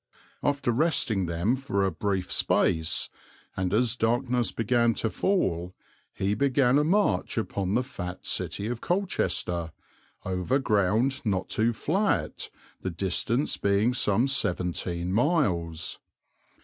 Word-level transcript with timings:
After 0.41 0.71
resting 0.71 1.27
them 1.27 1.55
for 1.55 1.85
a 1.85 1.91
brief 1.91 2.31
space, 2.31 3.11
and 3.55 3.71
as 3.71 3.95
darkness 3.95 4.51
began 4.51 4.95
to 4.95 5.11
fall, 5.11 5.75
he 6.11 6.33
began 6.33 6.79
a 6.79 6.83
march 6.83 7.37
upon 7.37 7.75
the 7.75 7.83
fat 7.83 8.25
city 8.25 8.65
of 8.65 8.81
Colchester, 8.81 9.73
over 10.25 10.57
ground 10.57 11.21
not 11.23 11.49
too 11.49 11.71
flat, 11.71 12.49
the 12.81 12.89
distance 12.89 13.57
being 13.57 13.93
some 13.93 14.27
seventeen 14.27 15.13
miles. 15.13 15.99